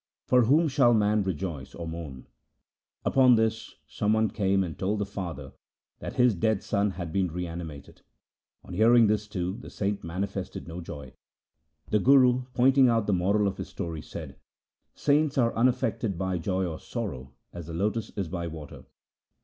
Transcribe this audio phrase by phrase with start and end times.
[0.25, 2.25] For whom shall man rejoice or mourn?"
[3.05, 5.53] Upon this some one came and told the father
[5.99, 8.01] that his dead son had been re animated.
[8.63, 11.13] On hearing this, too, the saint manifested no joy.'
[11.91, 14.37] The Guru, pointing out the moral of his story, said,'
[15.05, 18.85] Saints are unaffected by joy or sorrow as the lotus is by water.'